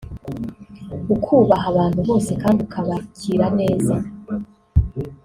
[1.15, 3.95] ukubaha abantu bose kandi ukabakira neza